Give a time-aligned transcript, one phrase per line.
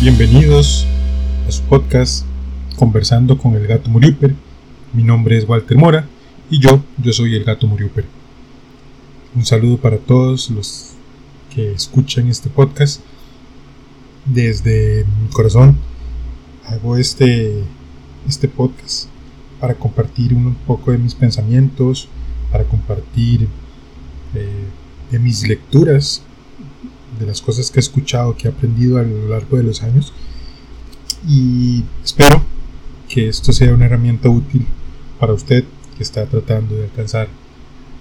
[0.00, 0.86] Bienvenidos
[1.48, 2.24] a su podcast
[2.76, 4.32] Conversando con el Gato Muriuper.
[4.92, 6.06] Mi nombre es Walter Mora
[6.48, 8.04] y yo, yo soy el Gato Muriuper.
[9.34, 10.92] Un saludo para todos los
[11.52, 13.00] que escuchan este podcast.
[14.24, 15.76] Desde mi corazón
[16.64, 17.64] hago este,
[18.28, 19.08] este podcast
[19.58, 22.06] para compartir un poco de mis pensamientos,
[22.52, 23.48] para compartir
[24.36, 24.64] eh,
[25.10, 26.22] de mis lecturas
[27.18, 30.12] de las cosas que he escuchado, que he aprendido a lo largo de los años.
[31.26, 32.42] Y espero
[33.08, 34.66] que esto sea una herramienta útil
[35.18, 35.64] para usted
[35.96, 37.28] que está tratando de alcanzar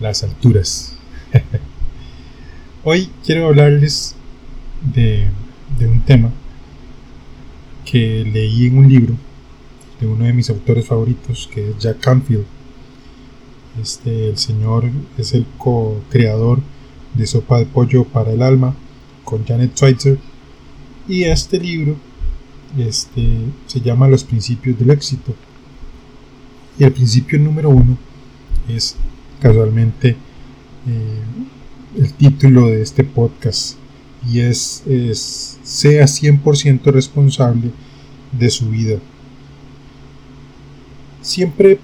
[0.00, 0.94] las alturas.
[2.84, 4.14] Hoy quiero hablarles
[4.94, 5.26] de,
[5.78, 6.30] de un tema
[7.84, 9.14] que leí en un libro
[10.00, 12.46] de uno de mis autores favoritos, que es Jack Canfield.
[13.80, 16.60] Este, el señor es el co-creador
[17.14, 18.74] de Sopa de Pollo para el Alma
[19.30, 20.18] con Janet Schweitzer.
[21.08, 21.96] Y este libro
[22.76, 25.34] este, se llama Los Principios del Éxito.
[26.78, 27.96] Y el principio número uno
[28.68, 28.96] es
[29.40, 31.22] casualmente eh,
[31.96, 33.76] el título de este podcast.
[34.28, 37.70] Y es, es sea 100% responsable
[38.32, 38.98] de su vida.
[41.22, 41.78] Siempre,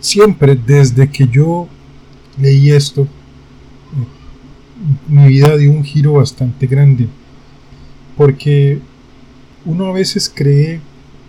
[0.00, 1.68] siempre desde que yo
[2.38, 3.06] leí esto,
[5.08, 7.08] mi vida dio un giro bastante grande.
[8.16, 8.78] Porque
[9.64, 10.80] uno a veces cree,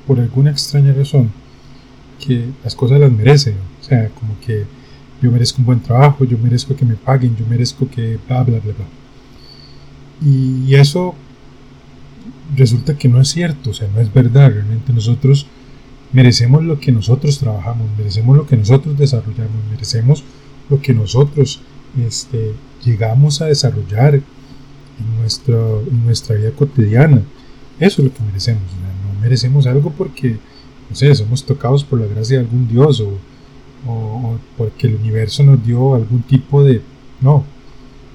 [0.05, 1.31] por alguna extraña razón,
[2.25, 3.53] que las cosas las merece.
[3.81, 4.65] O sea, como que
[5.21, 8.59] yo merezco un buen trabajo, yo merezco que me paguen, yo merezco que bla, bla,
[8.59, 8.85] bla, bla.
[10.21, 11.15] Y eso
[12.55, 14.51] resulta que no es cierto, o sea, no es verdad.
[14.51, 15.47] Realmente nosotros
[16.13, 20.23] merecemos lo que nosotros trabajamos, merecemos lo que nosotros desarrollamos, merecemos
[20.69, 21.61] lo que nosotros
[21.97, 27.21] este, llegamos a desarrollar en, nuestro, en nuestra vida cotidiana.
[27.79, 28.63] Eso es lo que merecemos.
[29.13, 30.37] No merecemos algo porque,
[30.89, 33.17] no sé, somos tocados por la gracia de algún Dios o,
[33.87, 36.81] o, porque el universo nos dio algún tipo de...
[37.21, 37.43] No,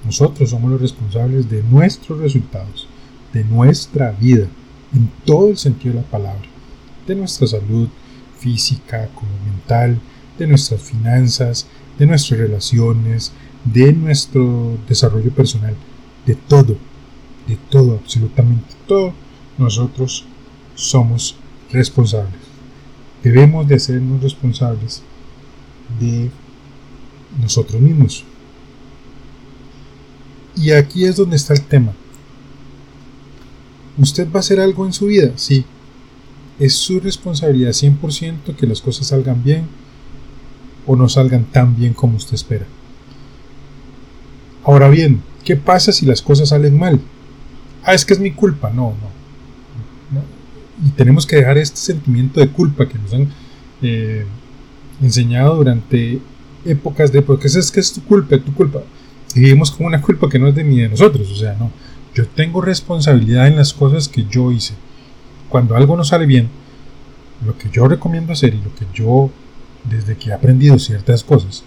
[0.05, 2.87] nosotros somos los responsables de nuestros resultados,
[3.33, 4.47] de nuestra vida,
[4.93, 6.41] en todo el sentido de la palabra,
[7.07, 7.87] de nuestra salud
[8.39, 9.99] física como mental,
[10.37, 11.67] de nuestras finanzas,
[11.99, 13.31] de nuestras relaciones,
[13.65, 15.75] de nuestro desarrollo personal,
[16.25, 16.77] de todo,
[17.47, 19.13] de todo, absolutamente todo,
[19.57, 20.25] nosotros
[20.75, 21.35] somos
[21.71, 22.39] responsables.
[23.23, 25.03] Debemos de hacernos responsables
[25.99, 26.31] de
[27.39, 28.23] nosotros mismos.
[30.55, 31.93] Y aquí es donde está el tema.
[33.97, 35.33] ¿Usted va a hacer algo en su vida?
[35.35, 35.65] Sí.
[36.59, 39.67] Es su responsabilidad 100% que las cosas salgan bien
[40.85, 42.65] o no salgan tan bien como usted espera.
[44.63, 46.99] Ahora bien, ¿qué pasa si las cosas salen mal?
[47.83, 48.69] Ah, es que es mi culpa.
[48.69, 49.21] No, no.
[50.85, 53.29] Y tenemos que dejar este sentimiento de culpa que nos han
[53.81, 54.25] eh,
[55.01, 56.19] enseñado durante
[56.65, 58.81] épocas de porque es que es tu culpa, tu culpa.
[59.35, 61.29] Y vivimos con una culpa que no es de ni de nosotros.
[61.31, 61.71] O sea, no.
[62.13, 64.73] Yo tengo responsabilidad en las cosas que yo hice.
[65.49, 66.49] Cuando algo no sale bien,
[67.45, 69.29] lo que yo recomiendo hacer y lo que yo,
[69.89, 71.63] desde que he aprendido ciertas cosas,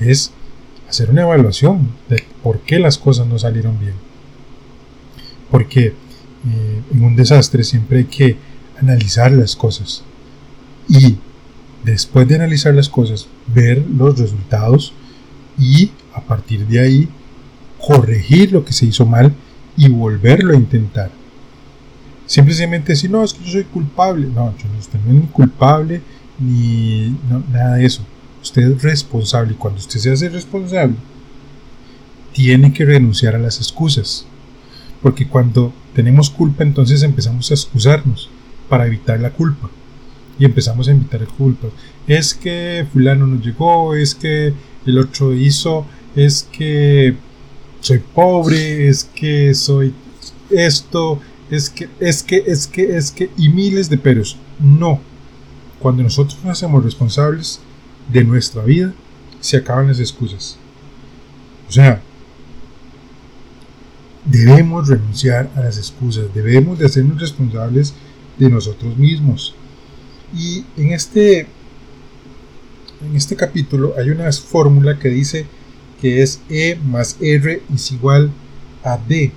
[0.00, 0.32] es
[0.94, 3.94] hacer una evaluación de por qué las cosas no salieron bien.
[5.50, 8.36] Porque eh, en un desastre siempre hay que
[8.80, 10.04] analizar las cosas
[10.88, 11.16] y
[11.82, 14.92] después de analizar las cosas, ver los resultados
[15.58, 17.08] y a partir de ahí
[17.84, 19.32] corregir lo que se hizo mal
[19.76, 21.10] y volverlo a intentar.
[22.26, 24.26] Simplemente decir, no, es que yo soy culpable.
[24.28, 26.00] No, yo no estoy ni culpable
[26.38, 27.16] ni
[27.52, 28.02] nada de eso.
[28.44, 30.96] Usted es responsable y cuando usted se hace responsable,
[32.32, 34.26] tiene que renunciar a las excusas.
[35.02, 38.28] Porque cuando tenemos culpa, entonces empezamos a excusarnos
[38.68, 39.70] para evitar la culpa.
[40.38, 41.68] Y empezamos a evitar culpa.
[42.06, 44.52] Es que fulano no llegó, es que
[44.84, 47.16] el otro hizo, es que
[47.80, 49.94] soy pobre, es que soy
[50.50, 51.18] esto,
[51.50, 54.36] es que, es que, es que, es que, y miles de peros.
[54.60, 55.00] No.
[55.78, 57.60] Cuando nosotros nos hacemos responsables,
[58.12, 58.92] de nuestra vida
[59.40, 60.56] se acaban las excusas.
[61.68, 62.00] O sea,
[64.24, 67.94] debemos renunciar a las excusas, debemos de hacernos responsables
[68.38, 69.54] de nosotros mismos.
[70.34, 75.46] Y en este, en este capítulo hay una fórmula que dice
[76.00, 78.30] que es E más R es igual
[78.82, 79.32] a D.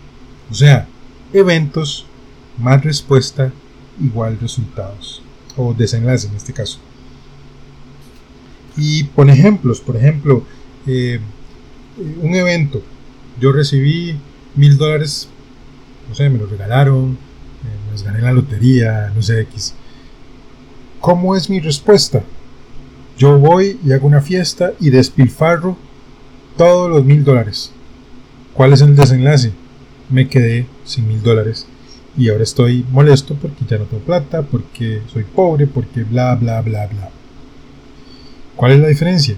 [0.50, 0.88] O sea,
[1.34, 2.06] eventos
[2.58, 3.52] más respuesta
[4.00, 5.22] igual resultados.
[5.56, 6.80] O desenlace en este caso
[8.78, 9.82] y pone ejemplos.
[9.82, 10.44] Por ejemplo,
[10.86, 11.20] eh,
[12.22, 12.82] un evento.
[13.40, 14.16] Yo recibí
[14.56, 15.30] mil dólares
[16.08, 19.74] no sé, me lo regalaron, eh, me los gané la lotería, no sé, X.
[21.00, 22.24] ¿Cómo es mi respuesta?
[23.18, 25.78] Yo voy y hago una fiesta y despilfarro
[26.56, 27.72] todos los mil dólares.
[28.54, 29.52] ¿Cuál es el desenlace?
[30.10, 31.68] Me quedé sin mil dólares
[32.18, 36.62] y ahora estoy molesto porque ya no tengo plata, porque soy pobre, porque bla, bla,
[36.62, 37.12] bla, bla.
[38.58, 39.36] ¿Cuál es la diferencia?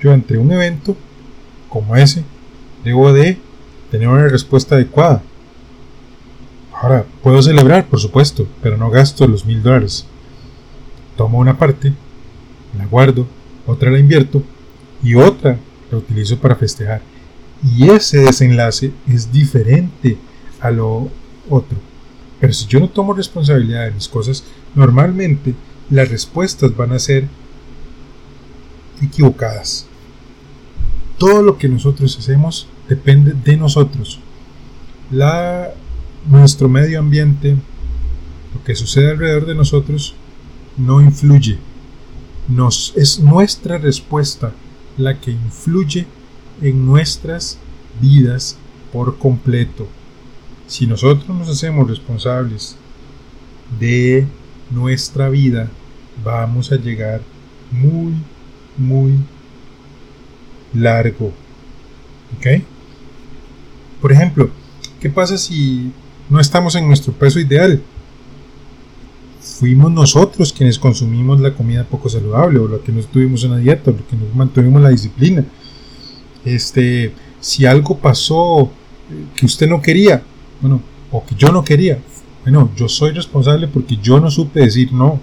[0.00, 0.96] Yo ante un evento
[1.68, 2.22] como ese
[2.84, 3.36] debo de
[3.90, 5.20] tener una respuesta adecuada.
[6.72, 10.06] Ahora, puedo celebrar, por supuesto, pero no gasto los mil dólares.
[11.16, 11.92] Tomo una parte,
[12.78, 13.26] la guardo,
[13.66, 14.44] otra la invierto
[15.02, 15.58] y otra
[15.90, 17.02] la utilizo para festejar.
[17.64, 20.16] Y ese desenlace es diferente
[20.60, 21.10] a lo
[21.50, 21.78] otro.
[22.40, 24.44] Pero si yo no tomo responsabilidad de mis cosas,
[24.76, 25.54] normalmente
[25.90, 27.26] las respuestas van a ser
[29.02, 29.86] equivocadas.
[31.18, 34.20] Todo lo que nosotros hacemos depende de nosotros.
[35.10, 35.70] La,
[36.28, 37.56] nuestro medio ambiente,
[38.54, 40.14] lo que sucede alrededor de nosotros,
[40.76, 41.58] no influye.
[42.48, 44.52] Nos, es nuestra respuesta
[44.96, 46.06] la que influye
[46.60, 47.58] en nuestras
[48.00, 48.56] vidas
[48.92, 49.88] por completo.
[50.66, 52.76] Si nosotros nos hacemos responsables
[53.78, 54.26] de
[54.70, 55.68] nuestra vida,
[56.24, 57.20] vamos a llegar
[57.70, 58.14] muy,
[58.76, 59.12] muy
[60.74, 61.32] largo.
[62.36, 62.62] ¿Ok?
[64.00, 64.50] Por ejemplo,
[65.00, 65.92] ¿qué pasa si
[66.28, 67.80] no estamos en nuestro peso ideal?
[69.40, 73.58] Fuimos nosotros quienes consumimos la comida poco saludable, o lo que no estuvimos en la
[73.58, 75.44] dieta, o lo que no mantuvimos la disciplina.
[76.44, 78.70] Este, si algo pasó
[79.36, 80.22] que usted no quería,
[80.60, 80.80] bueno,
[81.10, 81.98] o que yo no quería.
[82.42, 85.20] Bueno, yo soy responsable porque yo no supe decir no.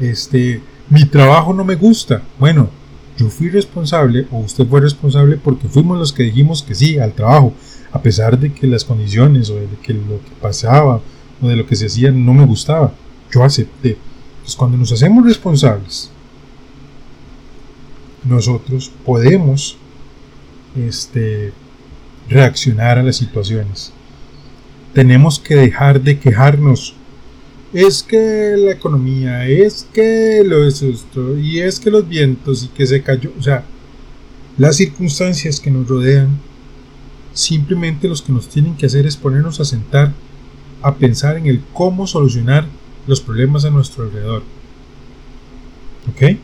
[0.00, 2.22] Este, mi trabajo no me gusta.
[2.38, 2.68] Bueno,
[3.16, 7.12] yo fui responsable o usted fue responsable porque fuimos los que dijimos que sí al
[7.12, 7.52] trabajo,
[7.92, 11.00] a pesar de que las condiciones o de que lo que pasaba
[11.40, 12.92] o de lo que se hacía no me gustaba.
[13.32, 13.98] Yo acepté.
[14.36, 16.10] Entonces, cuando nos hacemos responsables,
[18.24, 19.76] nosotros podemos
[20.76, 21.52] este,
[22.28, 23.92] reaccionar a las situaciones
[24.96, 26.94] tenemos que dejar de quejarnos.
[27.76, 32.68] Es que la economía, es que lo es esto, y es que los vientos, y
[32.68, 33.30] que se cayó.
[33.38, 33.66] O sea,
[34.56, 36.38] las circunstancias que nos rodean,
[37.34, 40.14] simplemente los que nos tienen que hacer es ponernos a sentar,
[40.80, 42.66] a pensar en el cómo solucionar
[43.06, 44.42] los problemas a nuestro alrededor.
[46.10, 46.38] ¿Ok?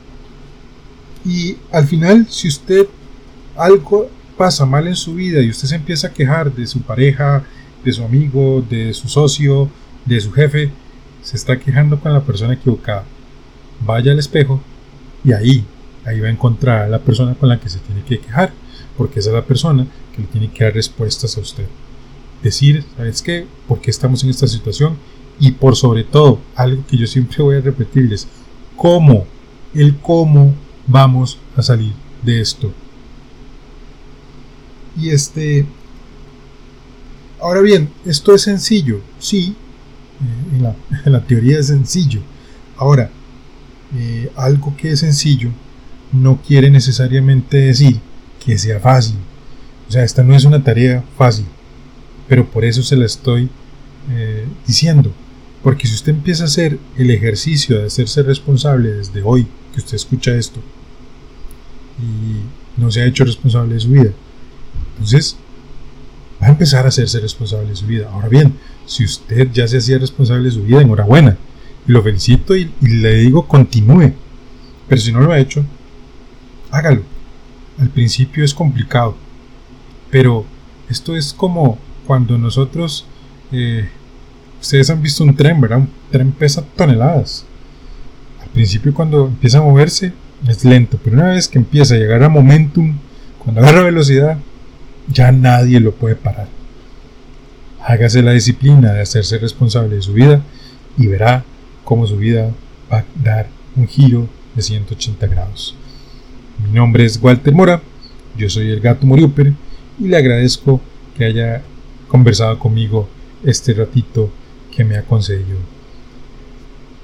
[1.25, 2.87] Y al final, si usted
[3.57, 7.43] algo pasa mal en su vida y usted se empieza a quejar de su pareja,
[7.83, 9.71] de su amigo, de su socio,
[10.05, 10.71] de su jefe,
[11.23, 13.05] se está quejando con la persona equivocada.
[13.85, 14.61] Vaya al espejo
[15.25, 15.65] y ahí,
[16.05, 18.53] ahí va a encontrar a la persona con la que se tiene que quejar,
[18.97, 21.67] porque esa es la persona que le tiene que dar respuestas a usted.
[22.43, 23.47] Decir, ¿sabes qué?
[23.69, 24.97] ¿Por qué estamos en esta situación?
[25.39, 28.29] Y por sobre todo, algo que yo siempre voy a repetirles,
[28.77, 29.27] ¿cómo?
[29.75, 30.55] El cómo
[30.87, 32.73] vamos a salir de esto.
[34.97, 35.67] Y este,
[37.43, 39.57] Ahora bien, esto es sencillo, sí,
[40.23, 40.73] eh,
[41.11, 42.21] la, teoría es sencillo.
[42.77, 43.11] Ahora,
[43.97, 45.51] eh, algo que es sencillo
[46.13, 48.01] no quiere necesariamente decir
[48.45, 49.17] que sea fácil.
[49.89, 51.47] O sea, esta no es una tarea fácil,
[52.29, 53.49] pero por eso se la estoy
[54.11, 55.13] eh, diciendo.
[55.63, 59.95] Porque si usted empieza a hacer el ejercicio de hacerse responsable desde hoy que usted
[59.95, 60.61] escucha esto
[62.01, 64.11] y no se ha hecho responsable de su vida,
[64.95, 65.37] entonces
[66.53, 68.09] empezar a hacerse responsable de su vida.
[68.13, 68.55] Ahora bien,
[68.87, 71.37] si usted ya se hacía responsable de su vida, enhorabuena.
[71.87, 74.13] Y lo felicito y, le digo continúe.
[74.89, 75.65] Pero si no lo ha hecho,
[76.71, 77.03] hágalo.
[77.79, 79.17] Al principio es complicado.
[80.11, 80.45] Pero
[80.89, 83.07] esto es como cuando nosotros...
[83.51, 83.89] Eh,
[84.61, 85.79] ustedes han visto un tren, ¿verdad?
[85.79, 87.45] Un tren pesa toneladas.
[88.41, 90.13] Al principio cuando empieza a moverse
[90.49, 92.97] es lento, pero una vez que empieza a llegar a momentum,
[93.39, 94.39] cuando agarra velocidad,
[95.09, 96.49] ya nadie lo puede parar.
[97.85, 100.43] Hágase la disciplina de hacerse responsable de su vida
[100.97, 101.45] y verá
[101.85, 102.51] cómo su vida
[102.91, 105.75] va a dar un giro de 180 grados.
[106.65, 107.83] Mi nombre es Walter Mora,
[108.37, 109.53] yo soy el gato Moriuper
[109.99, 110.81] y le agradezco
[111.17, 111.63] que haya
[112.09, 113.09] conversado conmigo
[113.45, 114.31] este ratito
[114.75, 115.59] que me ha concedido.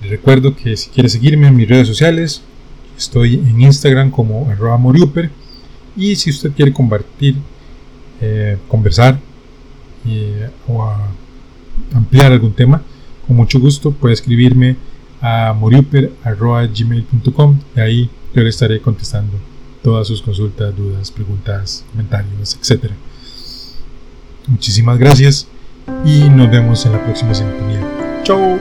[0.03, 2.43] Le recuerdo que si quiere seguirme en mis redes sociales,
[2.97, 5.31] estoy en Instagram como arroba moriuper
[5.97, 7.37] y si usted quiere compartir
[8.21, 9.19] eh, conversar
[10.67, 10.91] o
[11.95, 12.83] ampliar algún tema,
[13.27, 14.77] con mucho gusto puede escribirme
[15.21, 19.39] a moriuper.gmail.com y ahí yo le estaré contestando
[19.83, 22.93] todas sus consultas, dudas, preguntas, comentarios, etc.
[24.47, 25.49] Muchísimas gracias
[26.05, 27.81] y nos vemos en la próxima sintonía.
[28.23, 28.61] Chau.